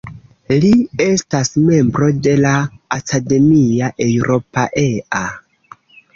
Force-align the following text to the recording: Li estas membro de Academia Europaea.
Li 0.61 0.69
estas 1.03 1.51
membro 1.67 2.07
de 2.29 2.33
Academia 2.97 3.93
Europaea. 4.09 5.23